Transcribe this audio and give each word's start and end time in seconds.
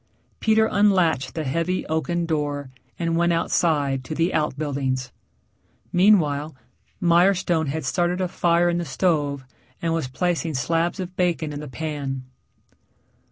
Peter 0.39 0.67
unlatched 0.71 1.35
the 1.35 1.43
heavy 1.43 1.85
oaken 1.85 2.25
door 2.25 2.71
and 2.97 3.15
went 3.15 3.31
outside 3.31 4.03
to 4.03 4.15
the 4.15 4.33
outbuildings. 4.33 5.11
Meanwhile, 5.93 6.55
Mirestone 6.99 7.67
had 7.67 7.85
started 7.85 8.19
a 8.19 8.27
fire 8.27 8.67
in 8.67 8.79
the 8.79 8.83
stove 8.85 9.45
and 9.79 9.93
was 9.93 10.07
placing 10.07 10.55
slabs 10.55 10.99
of 10.99 11.15
bacon 11.15 11.53
in 11.53 11.59
the 11.59 11.67
pan. 11.67 12.23